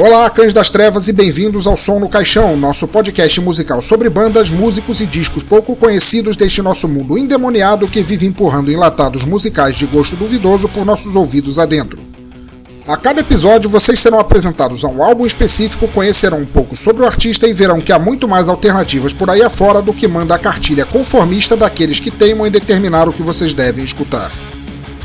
[0.00, 4.50] Olá, cães das trevas e bem-vindos ao Som no Caixão, nosso podcast musical sobre bandas,
[4.50, 9.86] músicos e discos pouco conhecidos deste nosso mundo endemoniado que vive empurrando enlatados musicais de
[9.86, 12.11] gosto duvidoso por nossos ouvidos adentro.
[12.86, 17.06] A cada episódio vocês serão apresentados a um álbum específico, conhecerão um pouco sobre o
[17.06, 20.38] artista e verão que há muito mais alternativas por aí afora do que manda a
[20.38, 24.32] cartilha conformista daqueles que teimam em determinar o que vocês devem escutar.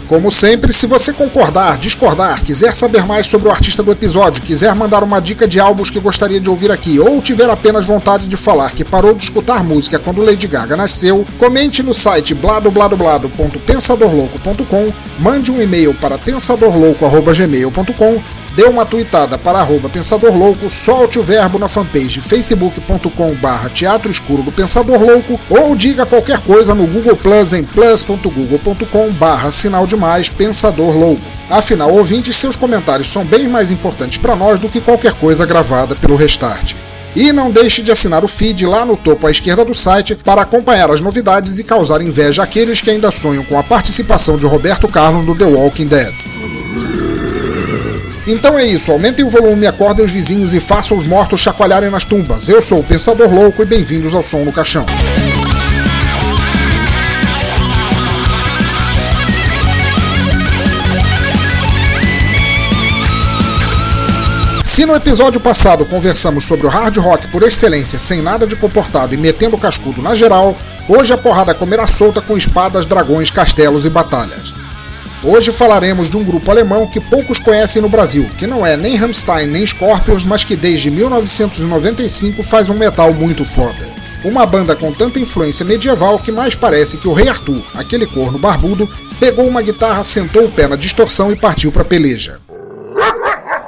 [0.07, 4.73] Como sempre, se você concordar, discordar, quiser saber mais sobre o artista do episódio, quiser
[4.73, 8.37] mandar uma dica de álbuns que gostaria de ouvir aqui, ou tiver apenas vontade de
[8.37, 15.51] falar que parou de escutar música quando Lady Gaga nasceu, comente no site bladobladoblado.pensadorlouco.com, mande
[15.51, 21.67] um e-mail para pensadorlouco.gmail.com dê uma tweetada para arroba Pensador Louco, solte o verbo na
[21.67, 27.53] fanpage facebook.com barra Teatro Escuro do Pensador Louco ou diga qualquer coisa no Google Plus
[27.53, 31.21] em plus.google.com barra Sinal Demais Pensador Louco.
[31.47, 35.95] Afinal, ouvintes, seus comentários são bem mais importantes para nós do que qualquer coisa gravada
[35.95, 36.73] pelo Restart.
[37.15, 40.41] E não deixe de assinar o feed lá no topo à esquerda do site para
[40.41, 44.87] acompanhar as novidades e causar inveja àqueles que ainda sonham com a participação de Roberto
[44.87, 46.56] Carlos no The Walking Dead.
[48.29, 52.03] Então é isso, aumentem o volume, acordem os vizinhos e façam os mortos chacoalharem nas
[52.03, 52.49] tumbas.
[52.49, 54.85] Eu sou o Pensador Louco e bem-vindos ao Som no Caixão.
[64.61, 69.13] Se no episódio passado conversamos sobre o hard rock por excelência, sem nada de comportado
[69.13, 70.53] e metendo cascudo na geral,
[70.89, 74.56] hoje a porrada comerá solta com espadas, dragões, castelos e batalhas.
[75.23, 78.95] Hoje falaremos de um grupo alemão que poucos conhecem no Brasil, que não é nem
[78.95, 83.97] Rammstein nem Scorpions, mas que desde 1995 faz um metal muito foda.
[84.23, 88.37] Uma banda com tanta influência medieval que mais parece que o Rei Arthur, aquele corno
[88.37, 88.87] barbudo,
[89.19, 92.39] pegou uma guitarra, sentou o pé na distorção e partiu para peleja.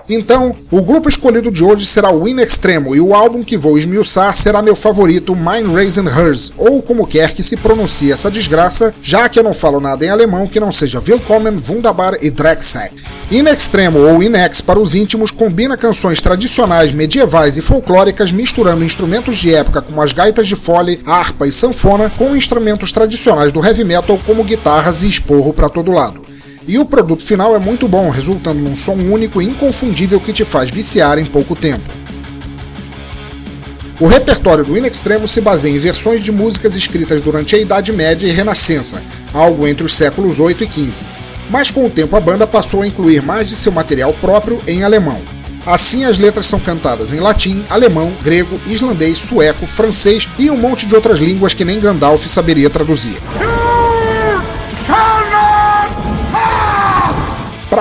[0.10, 3.78] Então, o grupo escolhido de hoje será o In Extremo e o álbum que vou
[3.78, 8.92] esmiuçar será meu favorito Mind Raising Hers, ou como quer que se pronuncie essa desgraça,
[9.04, 12.96] já que eu não falo nada em alemão que não seja Willkommen, Wunderbar e Drecksack.
[13.30, 19.38] In Extremo ou Inex para os íntimos combina canções tradicionais, medievais e folclóricas misturando instrumentos
[19.38, 23.84] de época como as gaitas de fole, harpa e sanfona com instrumentos tradicionais do heavy
[23.84, 26.29] metal como guitarras e esporro para todo lado.
[26.70, 30.46] E o produto final é muito bom, resultando num som único e inconfundível que te
[30.46, 31.90] faz viciar em pouco tempo.
[34.00, 37.92] O repertório do In Extremo se baseia em versões de músicas escritas durante a Idade
[37.92, 39.02] Média e Renascença,
[39.34, 41.06] algo entre os séculos 8 e 15.
[41.50, 44.84] Mas com o tempo a banda passou a incluir mais de seu material próprio em
[44.84, 45.20] alemão.
[45.66, 50.86] Assim, as letras são cantadas em latim, alemão, grego, islandês, sueco, francês e um monte
[50.86, 53.18] de outras línguas que nem Gandalf saberia traduzir.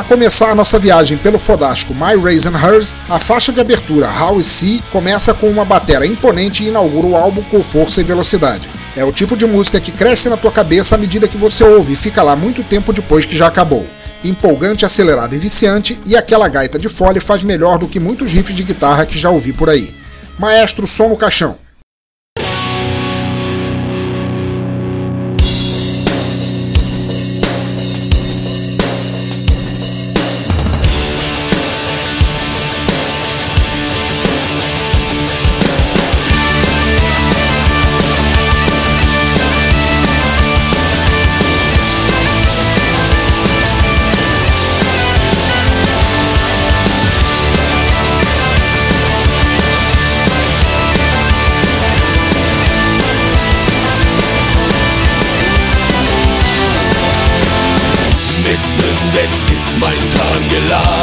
[0.09, 4.47] Começar nossa viagem pelo fodástico My Raise and Hers, a faixa de abertura How Is
[4.47, 8.67] See começa com uma batera imponente e inaugura o álbum com força e velocidade.
[8.97, 11.93] É o tipo de música que cresce na tua cabeça à medida que você ouve
[11.93, 13.87] e fica lá muito tempo depois que já acabou.
[14.25, 18.57] Empolgante, acelerada e viciante, e aquela gaita de fole faz melhor do que muitos riffs
[18.57, 19.95] de guitarra que já ouvi por aí.
[20.39, 21.59] Maestro, som no caixão.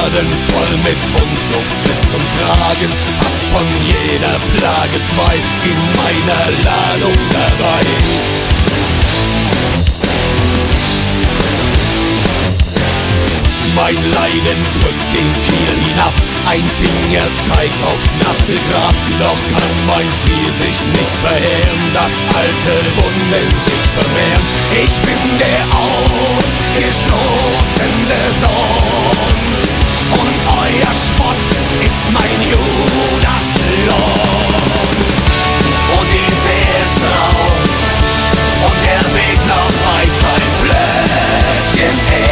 [0.06, 2.92] Laden voll mit Unzucht bis zum Kragen.
[3.22, 5.36] Hab von jeder Plage zwei
[5.66, 7.84] in meiner Ladung dabei.
[13.76, 16.16] Mein Leiden drückt den Kiel hinab,
[16.46, 22.76] ein Finger zeigt aufs nasse Grab, doch kann mein Ziel sich nicht verheeren, dass alte
[22.96, 24.46] Wunden sich vermehren.
[24.86, 25.62] Ich bin der
[26.76, 28.86] ausgestoßene Sohn
[30.66, 31.42] euer Spott
[31.84, 32.66] ist mein Judaslohn.
[35.98, 37.36] Und die See ist grau
[38.66, 42.25] und der Weg noch weit, kein Flöckchen Erde,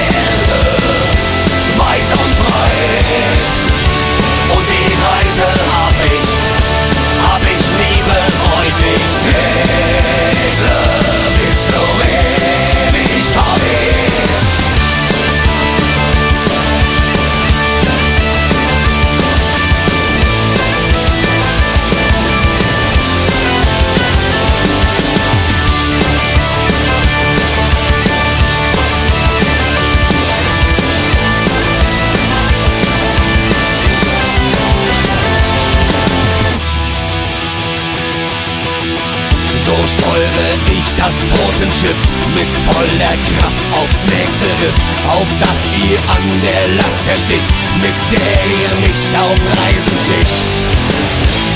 [40.98, 41.98] das Totenschiff
[42.34, 44.78] mit voller Kraft aufs nächste Riff,
[45.08, 47.52] auf das ihr an der Last erstickt,
[47.82, 51.53] mit der ihr mich auf Reisen schickt.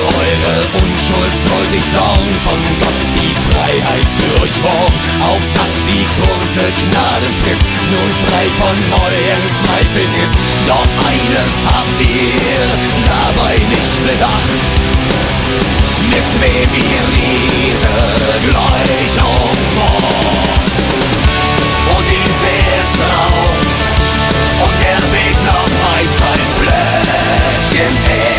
[0.00, 6.06] Eure Unschuld sollt ich sorgen, von Gott die Freiheit für euch morgen, auf dass die
[6.18, 10.34] kurze Gnadenfrist nun frei von euren Zweifeln ist.
[10.66, 12.66] Doch eines habt ihr
[13.06, 14.66] dabei nicht bedacht,
[16.12, 17.96] mit wem ihr diese
[18.46, 20.76] Gleichung macht.
[21.96, 23.34] Und diese ist rau,
[24.62, 28.37] und der Weg noch weit kein Fläschchen Erde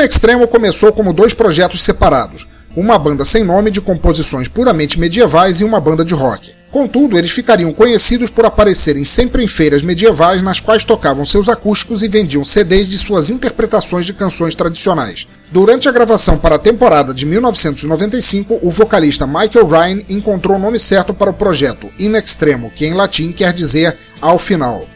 [0.00, 5.60] In Extremo começou como dois projetos separados, uma banda sem nome de composições puramente medievais
[5.60, 6.52] e uma banda de rock.
[6.70, 12.02] Contudo, eles ficariam conhecidos por aparecerem sempre em feiras medievais nas quais tocavam seus acústicos
[12.02, 15.28] e vendiam CDs de suas interpretações de canções tradicionais.
[15.52, 20.78] Durante a gravação para a temporada de 1995, o vocalista Michael Ryan encontrou o nome
[20.78, 24.86] certo para o projeto In Extremo, que em latim quer dizer ao final.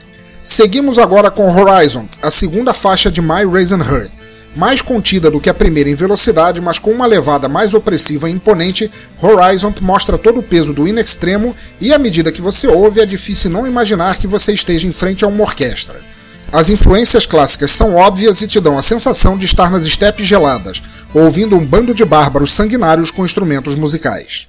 [0.42, 4.23] Seguimos agora com Horizon, a segunda faixa de My Raisin Hearth.
[4.56, 8.32] Mais contida do que a primeira em velocidade, mas com uma levada mais opressiva e
[8.32, 8.90] imponente,
[9.20, 13.06] Horizon mostra todo o peso do In Extremo e à medida que você ouve é
[13.06, 16.00] difícil não imaginar que você esteja em frente a uma orquestra.
[16.52, 20.80] As influências clássicas são óbvias e te dão a sensação de estar nas estepes geladas,
[21.12, 24.46] ouvindo um bando de bárbaros sanguinários com instrumentos musicais.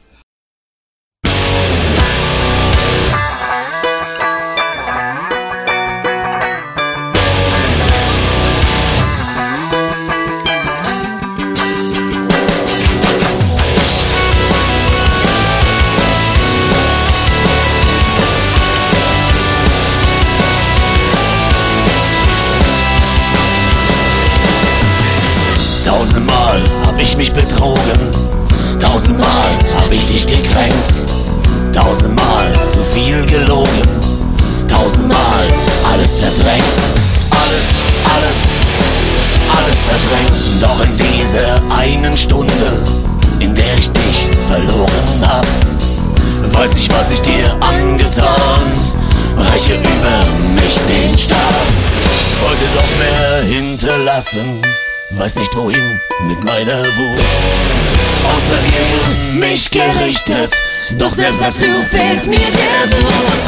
[27.06, 28.00] Ich mich betrogen,
[28.80, 31.04] tausendmal hab ich dich gekränkt,
[31.72, 33.84] tausendmal zu viel gelogen,
[34.68, 35.46] tausendmal
[35.92, 36.64] alles verdrängt,
[37.30, 37.66] alles,
[38.16, 38.38] alles,
[39.56, 40.62] alles verdrängt.
[40.62, 42.82] Doch in dieser einen Stunde,
[43.40, 45.46] in der ich dich verloren hab,
[46.54, 48.72] weiß ich, was ich dir angetan,
[49.38, 50.18] reiche über
[50.60, 51.68] mich den Stab,
[52.42, 54.75] wollte doch mehr hinterlassen
[55.18, 57.20] weiß nicht wohin mit meiner Wut.
[58.26, 60.52] Außer gegen mich gerichtet,
[60.98, 63.44] doch selbst dazu fehlt mir der Mut.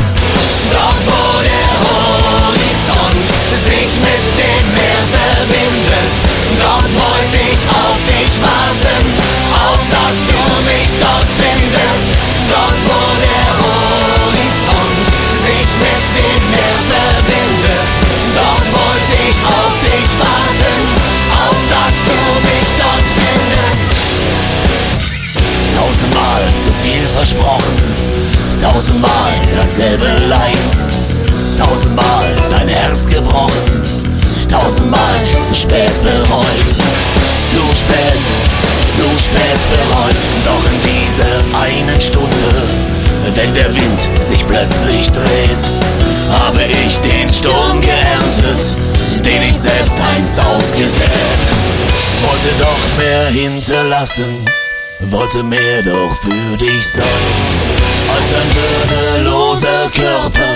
[0.72, 3.26] Dort wo der Horizont
[3.66, 6.14] sich mit dem Meer verbindet,
[6.60, 9.06] dort wollte ich auf dich warten,
[9.54, 12.08] auf dass du mich dort findest.
[12.50, 14.17] Dort wo der Horizont
[26.98, 27.77] viel versprochen,
[28.62, 30.74] tausendmal dasselbe Leid,
[31.58, 33.84] tausendmal dein Herz gebrochen,
[34.50, 36.72] tausendmal zu spät bereut,
[37.51, 38.24] zu spät,
[38.96, 40.22] zu spät bereut.
[40.46, 42.88] Doch in dieser einen Stunde
[43.36, 45.63] wenn der Wind sich plötzlich dreht,
[46.32, 48.77] habe ich den Sturm geerntet,
[49.25, 51.42] den ich selbst einst ausgesät.
[52.22, 54.46] Wollte doch mehr hinterlassen,
[55.12, 57.04] wollte mehr doch für dich sein,
[58.14, 60.54] als ein würdeloser Körper,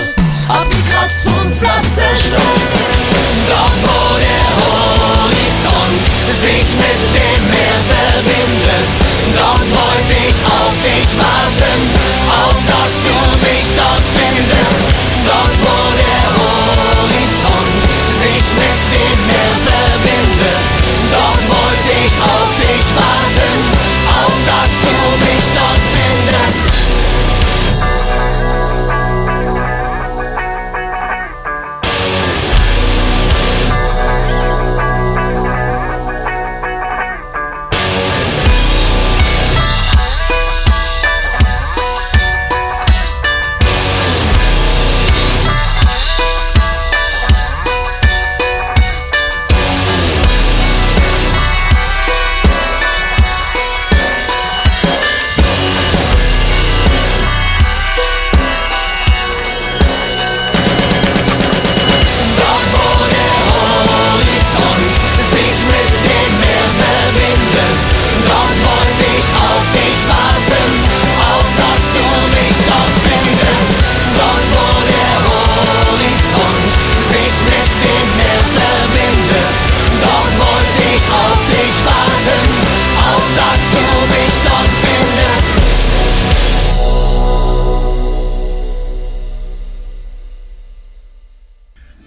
[0.48, 2.40] abgekratzt vom Pflasterstein.
[3.48, 6.02] Dort wo der Horizont
[6.40, 7.51] sich mit dem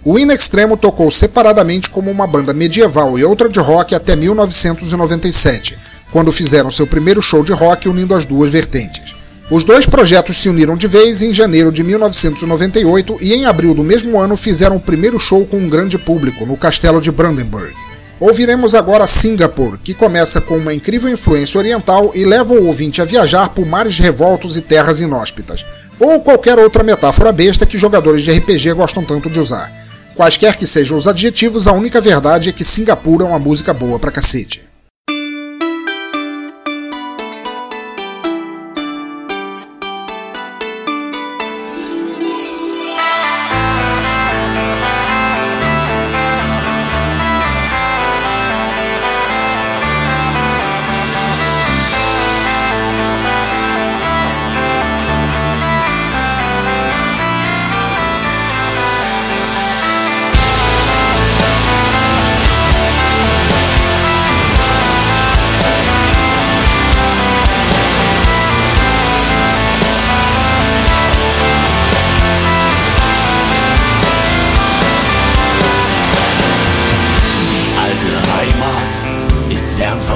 [0.08, 5.76] O In Extremo tocou separadamente como uma banda medieval e outra de rock até 1997,
[6.12, 9.16] quando fizeram seu primeiro show de rock unindo as duas vertentes.
[9.50, 13.82] Os dois projetos se uniram de vez em janeiro de 1998 e em abril do
[13.82, 17.74] mesmo ano fizeram o primeiro show com um grande público no castelo de Brandenburg.
[18.20, 23.04] Ouviremos agora Singapore, que começa com uma incrível influência oriental e leva o ouvinte a
[23.04, 25.66] viajar por mares revoltos e terras inóspitas,
[25.98, 29.84] ou qualquer outra metáfora besta que jogadores de RPG gostam tanto de usar.
[30.16, 33.98] Quaisquer que sejam os adjetivos, a única verdade é que Singapura é uma música boa
[33.98, 34.65] pra cacete.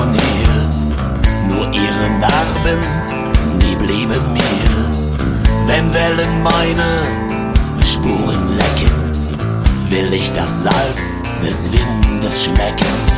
[0.00, 0.54] Von hier,
[1.48, 2.80] nur ihre Narben,
[3.60, 4.72] die blieben mir.
[5.66, 6.88] Wenn Wellen meine
[7.84, 8.94] Spuren lecken,
[9.90, 11.02] will ich das Salz
[11.42, 13.09] des Windes schmecken.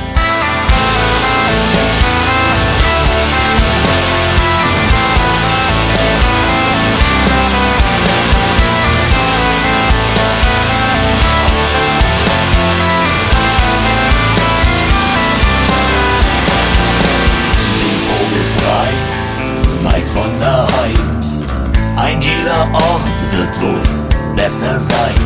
[23.42, 23.82] Wird wohl
[24.37, 25.20] besser sein.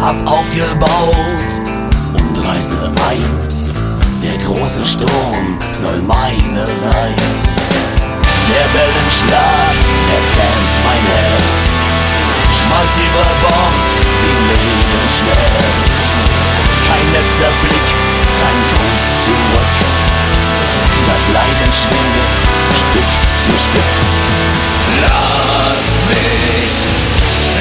[0.00, 1.52] Hab aufgebaut
[2.14, 3.22] und reiße ein.
[4.22, 7.18] Der große Sturm soll meine sein.
[8.48, 9.76] Der Wellenschlag
[10.16, 11.68] erzählt mein Herz.
[12.56, 13.86] Schmeiß über Bord
[14.24, 15.96] den Leben schlägt.
[16.88, 17.88] Kein letzter Blick,
[18.40, 20.07] kein Gruß zurück.
[21.08, 22.34] Das Leiden schwindet
[22.76, 23.10] Stück
[23.44, 23.92] für Stück.
[25.00, 26.74] Lass mich,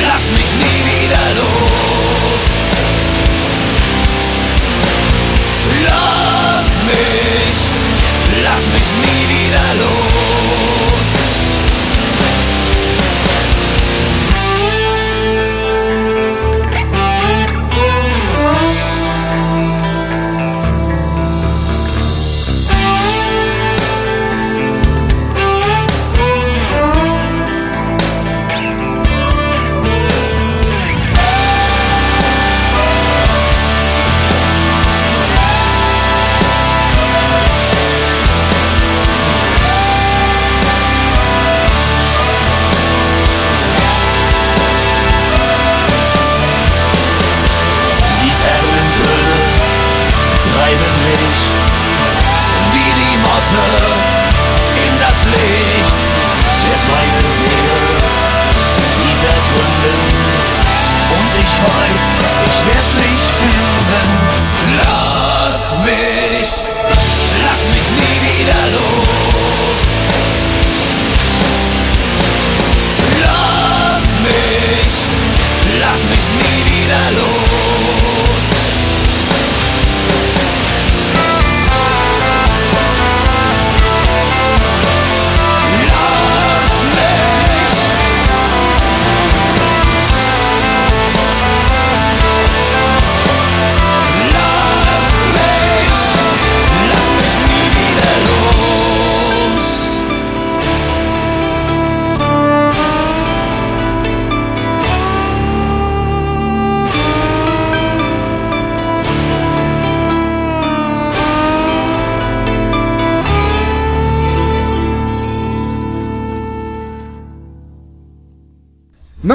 [0.05, 2.41] lass mich nie wieder los.
[5.85, 7.57] Lass mich,
[8.43, 10.76] lass mich nie wieder los.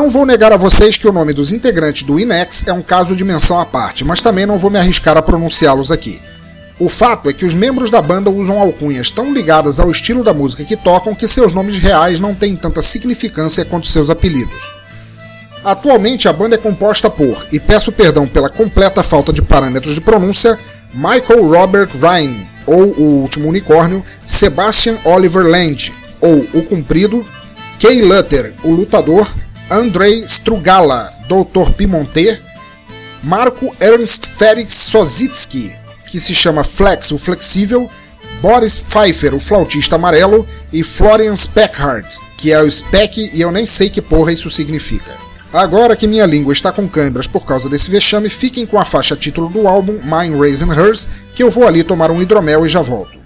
[0.02, 3.14] Não vou negar a vocês que o nome dos integrantes do Inex é um caso
[3.14, 6.20] de menção à parte, mas também não vou me arriscar a pronunciá-los aqui.
[6.76, 10.34] O fato é que os membros da banda usam alcunhas tão ligadas ao estilo da
[10.34, 14.68] música que tocam que seus nomes reais não têm tanta significância quanto seus apelidos.
[15.64, 20.00] Atualmente a banda é composta por, e peço perdão pela completa falta de parâmetros de
[20.00, 20.58] pronúncia,
[20.92, 22.34] Michael Robert Ryan,
[22.66, 27.24] ou o último unicórnio, Sebastian Oliver Land, ou o comprido,
[27.78, 29.32] Kay Lutter, o lutador,
[29.72, 31.72] Andrei Strugala, Dr.
[31.72, 32.42] Pimonter,
[33.22, 37.90] Marco Ernst Felix Sozitsky, que se chama Flex, o flexível,
[38.42, 42.04] Boris Pfeiffer, o flautista amarelo, e Florian Speckhard,
[42.36, 45.16] que é o Speck e eu nem sei que porra isso significa.
[45.50, 49.16] Agora que minha língua está com câimbras por causa desse vexame, fiquem com a faixa
[49.16, 52.82] título do álbum, Mine Raisin Hers, que eu vou ali tomar um hidromel e já
[52.82, 53.21] volto.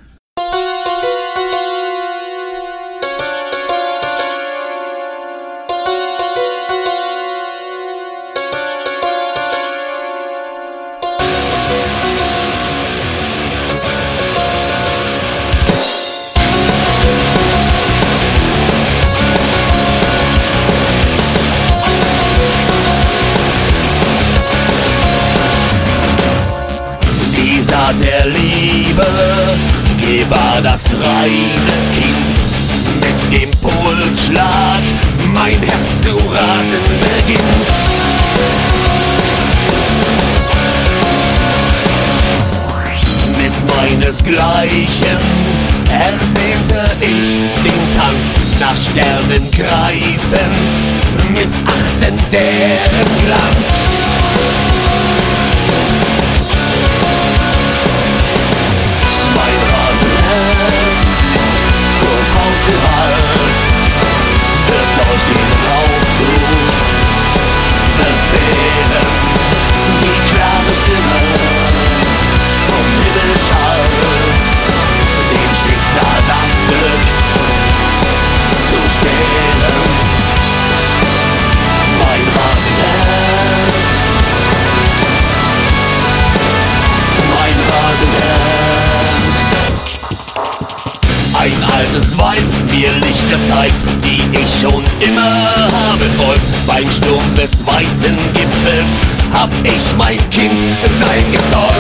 [93.26, 96.40] Licht gezeigt, die ich schon immer haben wollt.
[96.66, 98.90] Beim Sturm des weißen Gipfels
[99.32, 100.60] hab ich mein Kind
[101.00, 101.72] sein gezollt.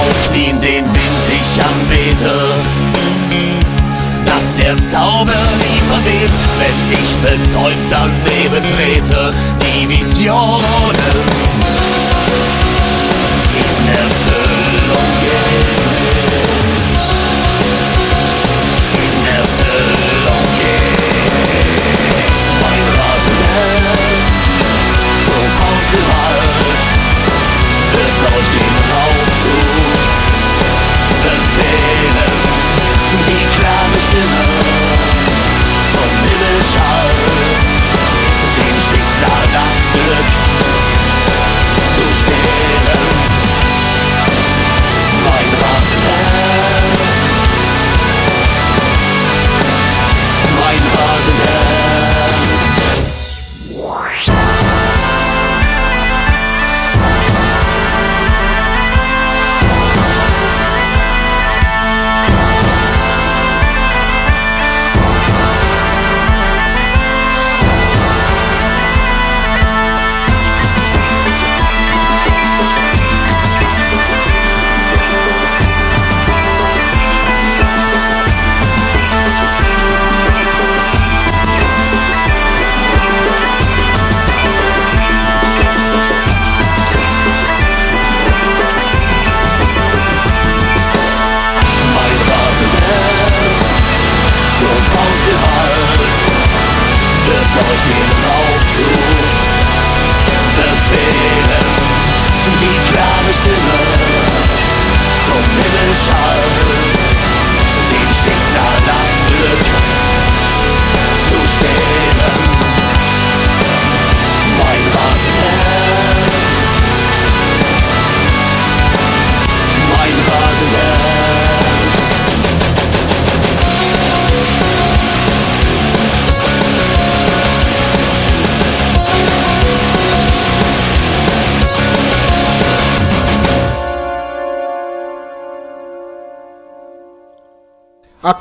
[0.00, 2.34] Auf Knien den Wind ich anbete,
[4.24, 10.64] dass der Zauber nie verweht, wenn ich betäubt daneben trete, die Visionen
[13.54, 14.27] in Erfüllung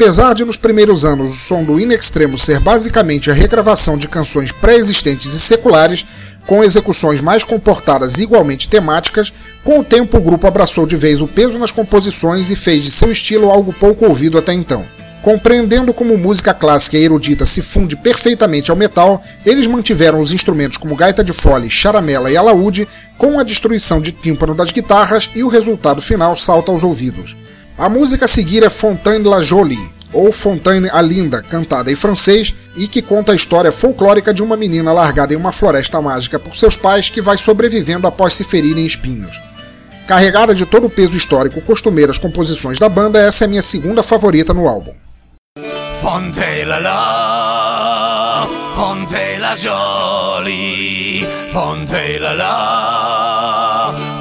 [0.07, 4.07] Apesar de nos primeiros anos o som do In Extremo ser basicamente a regravação de
[4.07, 6.05] canções pré-existentes e seculares,
[6.45, 9.33] com execuções mais comportadas e igualmente temáticas,
[9.65, 12.91] com o tempo o grupo abraçou de vez o peso nas composições e fez de
[12.91, 14.85] seu estilo algo pouco ouvido até então.
[15.21, 20.77] Compreendendo como música clássica e erudita se funde perfeitamente ao metal, eles mantiveram os instrumentos
[20.77, 25.43] como gaita de fole, charamela e alaúde, com a destruição de tímpano das guitarras e
[25.43, 27.35] o resultado final salta aos ouvidos.
[27.77, 32.55] A música a seguir é Fontaine la Jolie, ou Fontaine a Linda, cantada em francês,
[32.75, 36.55] e que conta a história folclórica de uma menina largada em uma floresta mágica por
[36.55, 39.39] seus pais que vai sobrevivendo após se ferir em espinhos.
[40.07, 44.01] Carregada de todo o peso histórico costumeiro as composições da banda, essa é minha segunda
[44.01, 44.95] favorita no álbum.
[46.01, 48.47] Fontaine la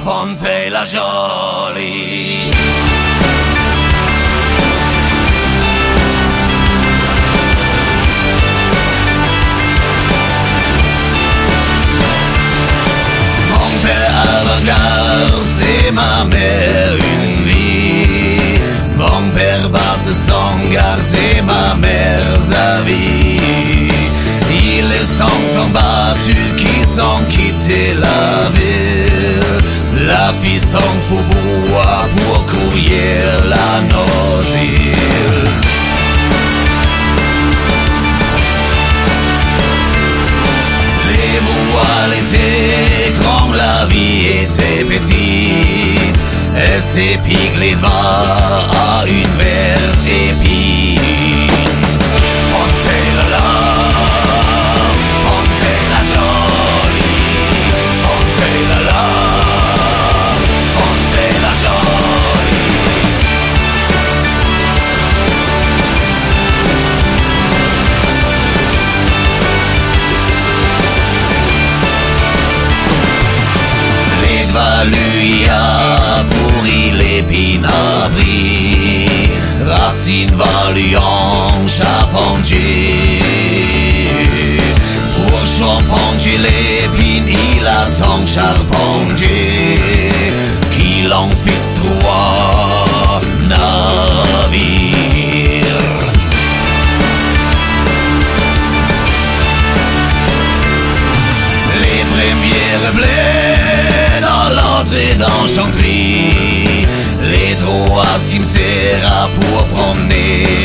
[0.04, 0.84] Fontaine la
[15.96, 18.60] ma mère une vie.
[18.96, 23.90] Mon père battait son gars, c'est ma mère sa vie.
[24.50, 29.56] Il est sans sont battus qui sont quittés la ville.
[30.06, 31.24] La fille s'en fout
[31.68, 34.05] bois pour courir la nausée.
[46.96, 47.36] ses pis
[88.36, 89.78] charpentier
[90.72, 94.76] Qu'il en fit trois navires.
[101.82, 106.86] Les premières blés dans l'entrée d'enchanterie
[107.22, 110.55] Les droits cimetières pour promener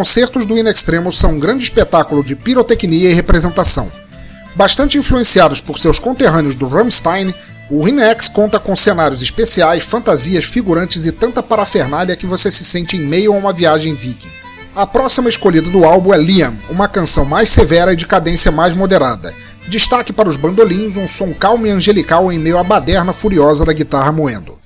[0.00, 3.92] concertos do In Extremo são um grande espetáculo de pirotecnia e representação.
[4.56, 7.34] Bastante influenciados por seus conterrâneos do Rammstein,
[7.70, 12.96] o Rinex conta com cenários especiais, fantasias, figurantes e tanta parafernália que você se sente
[12.96, 14.30] em meio a uma viagem viking.
[14.74, 18.72] A próxima escolhida do álbum é Liam, uma canção mais severa e de cadência mais
[18.72, 19.34] moderada.
[19.68, 23.74] Destaque para os bandolins, um som calmo e angelical em meio à baderna furiosa da
[23.74, 24.59] guitarra moendo.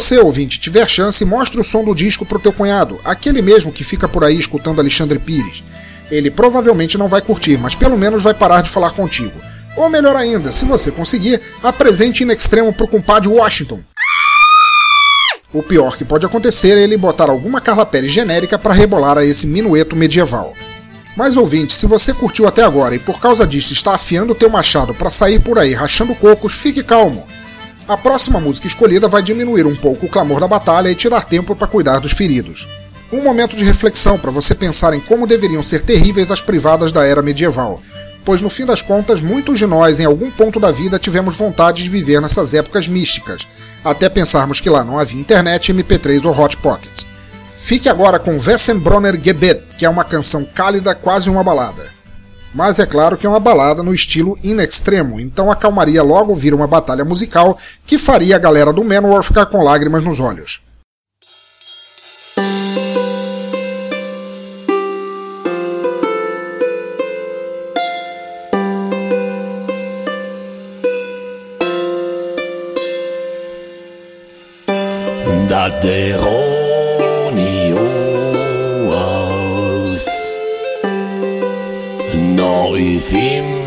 [0.00, 3.84] Você, ouvinte, tiver chance, mostre o som do disco pro teu cunhado, aquele mesmo que
[3.84, 5.62] fica por aí escutando Alexandre Pires.
[6.10, 9.38] Ele provavelmente não vai curtir, mas pelo menos vai parar de falar contigo.
[9.76, 13.80] Ou melhor ainda, se você conseguir, apresente in extremo pro compadre Washington.
[15.52, 19.24] O pior que pode acontecer é ele botar alguma Carla Pérez genérica para rebolar a
[19.24, 20.54] esse minueto medieval.
[21.14, 24.48] Mas ouvinte, se você curtiu até agora e por causa disso está afiando o teu
[24.48, 27.28] machado para sair por aí rachando cocos, fique calmo.
[27.90, 31.24] A próxima música escolhida vai diminuir um pouco o clamor da batalha e te dar
[31.24, 32.68] tempo para cuidar dos feridos.
[33.10, 37.04] Um momento de reflexão para você pensar em como deveriam ser terríveis as privadas da
[37.04, 37.82] era medieval,
[38.24, 41.82] pois no fim das contas muitos de nós em algum ponto da vida tivemos vontade
[41.82, 43.48] de viver nessas épocas místicas,
[43.84, 47.02] até pensarmos que lá não havia internet, MP3 ou Hot Pocket.
[47.58, 51.99] Fique agora com Wessenbronner Gebet, que é uma canção cálida, quase uma balada.
[52.54, 56.52] Mas é claro que é uma balada no estilo in extremo, então acalmaria logo ouvir
[56.52, 60.60] uma batalha musical que faria a galera do Manowar ficar com lágrimas nos olhos.
[75.50, 76.49] dat
[82.80, 83.59] no i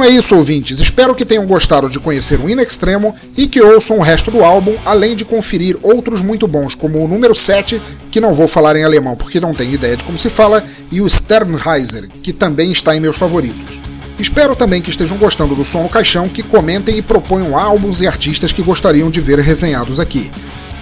[0.00, 0.80] Então é isso, ouvintes.
[0.80, 4.42] Espero que tenham gostado de conhecer o In Extremo e que ouçam o resto do
[4.42, 8.76] álbum, além de conferir outros muito bons, como o número 7, que não vou falar
[8.76, 12.72] em alemão porque não tenho ideia de como se fala, e o Sternheiser, que também
[12.72, 13.89] está em meus favoritos.
[14.20, 18.06] Espero também que estejam gostando do som no caixão, que comentem e proponham álbuns e
[18.06, 20.30] artistas que gostariam de ver resenhados aqui.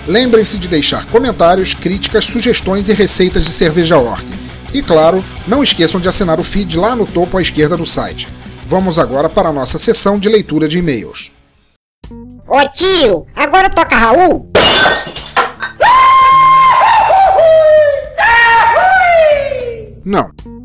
[0.09, 4.26] Lembrem-se de deixar comentários, críticas, sugestões e receitas de cerveja orc.
[4.74, 8.28] E claro, não esqueçam de assinar o feed lá no topo à esquerda do site.
[8.64, 11.32] Vamos agora para a nossa sessão de leitura de e-mails.
[12.47, 14.51] Ô tio, agora toca Raul?
[20.05, 20.57] Não.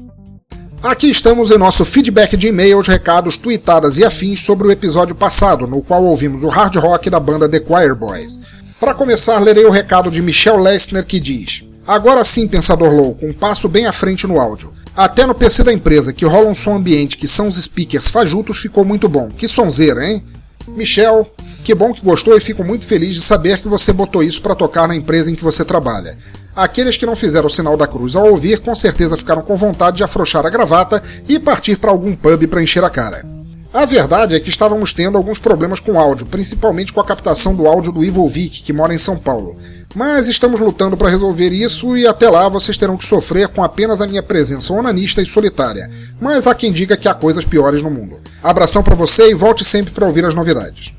[0.84, 5.66] Aqui estamos em nosso feedback de e-mails, recados, tweetadas e afins sobre o episódio passado,
[5.66, 8.38] no qual ouvimos o hard rock da banda The Choir Boys.
[8.82, 13.32] Para começar, lerei o recado de Michel Lessner que diz: Agora sim, pensador louco, um
[13.32, 14.74] passo bem à frente no áudio.
[14.94, 18.60] Até no PC da empresa, que rola um som ambiente que são os speakers fajutos,
[18.60, 19.30] ficou muito bom.
[19.30, 20.22] Que sonzeira, hein?
[20.68, 21.32] Michel,
[21.64, 24.54] que bom que gostou e fico muito feliz de saber que você botou isso para
[24.54, 26.18] tocar na empresa em que você trabalha.
[26.56, 29.98] Aqueles que não fizeram o sinal da cruz ao ouvir, com certeza ficaram com vontade
[29.98, 33.26] de afrouxar a gravata e partir para algum pub para encher a cara.
[33.74, 37.66] A verdade é que estávamos tendo alguns problemas com áudio, principalmente com a captação do
[37.66, 39.58] áudio do Ivo Vic, que mora em São Paulo.
[39.96, 44.00] Mas estamos lutando para resolver isso e até lá vocês terão que sofrer com apenas
[44.00, 45.90] a minha presença onanista e solitária.
[46.22, 48.22] Mas há quem diga que há coisas piores no mundo.
[48.44, 50.94] Abração para você e volte sempre para ouvir as novidades.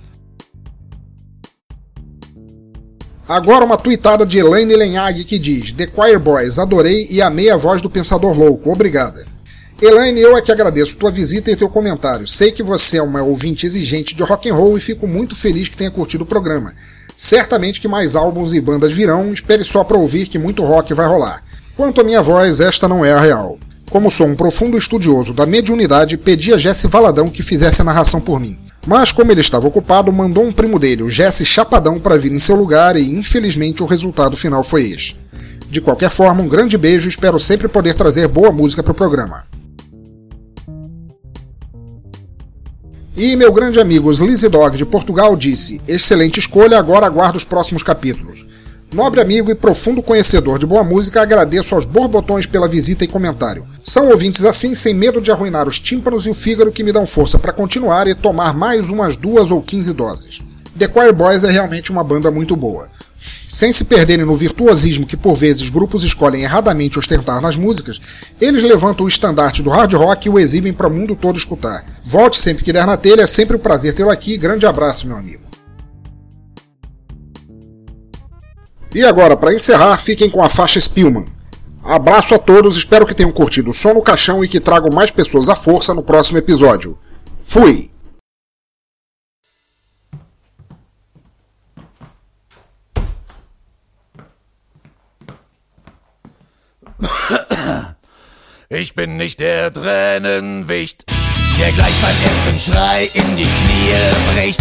[3.26, 7.56] Agora uma tuitada de Elaine Lenhag que diz: The Choir Boys, adorei e amei a
[7.56, 9.24] voz do Pensador Louco, obrigada.
[9.80, 12.26] Elaine, eu é que agradeço tua visita e teu comentário.
[12.26, 15.68] Sei que você é uma ouvinte exigente de rock and roll e fico muito feliz
[15.68, 16.74] que tenha curtido o programa.
[17.16, 21.06] Certamente que mais álbuns e bandas virão, espere só para ouvir que muito rock vai
[21.06, 21.42] rolar.
[21.74, 23.58] Quanto à minha voz, esta não é a real.
[23.90, 28.20] Como sou um profundo estudioso da mediunidade, pedi a Jesse Valadão que fizesse a narração
[28.20, 28.58] por mim.
[28.86, 32.38] Mas como ele estava ocupado, mandou um primo dele, o Jesse Chapadão, para vir em
[32.38, 35.18] seu lugar e infelizmente o resultado final foi este.
[35.68, 38.94] De qualquer forma, um grande beijo e espero sempre poder trazer boa música para o
[38.94, 39.44] programa.
[43.16, 47.82] E meu grande amigo Slizzy Dog de Portugal disse: Excelente escolha, agora aguardo os próximos
[47.82, 48.44] capítulos.
[48.94, 53.66] Nobre amigo e profundo conhecedor de boa música, agradeço aos borbotões pela visita e comentário.
[53.82, 57.04] São ouvintes assim, sem medo de arruinar os tímpanos e o fígado, que me dão
[57.04, 60.42] força para continuar e tomar mais umas duas ou quinze doses.
[60.78, 62.88] The Choir Boys é realmente uma banda muito boa.
[63.48, 68.00] Sem se perderem no virtuosismo que por vezes grupos escolhem erradamente ostentar nas músicas,
[68.40, 71.84] eles levantam o estandarte do hard rock e o exibem para o mundo todo escutar.
[72.04, 74.38] Volte sempre que der na telha, é sempre um prazer tê-lo aqui.
[74.38, 75.53] Grande abraço, meu amigo.
[78.94, 81.26] E agora, para encerrar, fiquem com a faixa Spielman.
[81.82, 85.10] Abraço a todos, espero que tenham curtido o som no caixão e que tragam mais
[85.10, 86.98] pessoas à força no próximo episódio.
[87.40, 87.90] Fui!
[98.70, 103.94] Ich bin nicht der der gleich beim ersten Schrei in die Knie
[104.34, 104.60] bricht.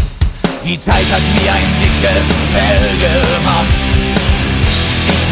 [0.65, 4.12] Die Zeit hat mir ein dickes Fell gemacht.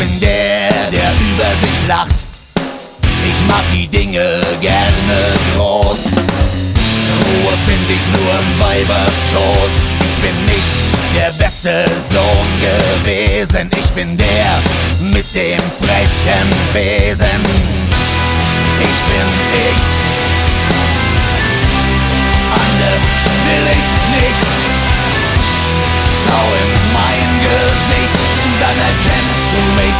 [0.01, 2.25] Ich bin der, der über sich lacht.
[3.23, 5.99] Ich mag die Dinge gerne groß.
[7.27, 9.73] Ruhe find ich nur im Weiberschoß.
[9.99, 10.71] Ich bin nicht
[11.15, 13.69] der beste Sohn gewesen.
[13.77, 14.59] Ich bin der
[15.13, 17.43] mit dem frechen Besen.
[18.79, 19.27] Ich bin
[19.69, 19.81] ich.
[22.57, 23.03] Anders
[23.45, 23.87] will ich
[24.17, 24.41] nicht.
[26.25, 28.15] Schau in mein Gesicht,
[28.59, 29.90] dann erkennst du mich.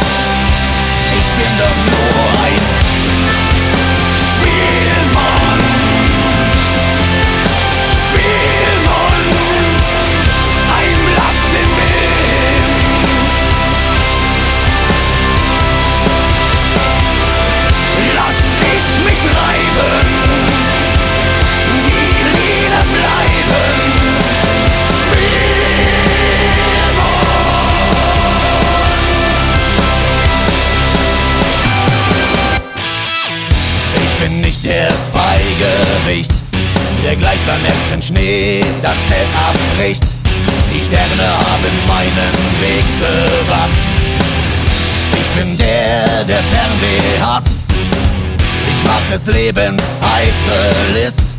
[49.12, 51.34] des Lebens eitel ist.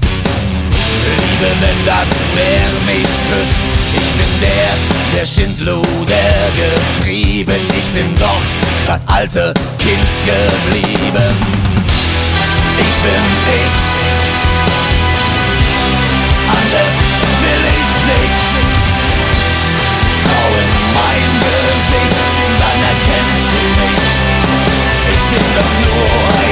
[1.18, 3.62] Liebe, wenn das Meer mich küsst.
[3.96, 4.72] Ich bin der,
[5.18, 7.68] der Schindluder getrieben.
[7.76, 8.42] Ich bin doch
[8.86, 11.34] das alte Kind geblieben.
[12.78, 13.24] Ich bin
[13.62, 13.76] ich.
[16.54, 16.96] Anders
[17.42, 18.42] will ich nicht.
[20.22, 22.18] Schau in mein Gesicht,
[22.62, 24.04] dann erkennst du mich.
[25.16, 26.43] Ich bin doch nur ein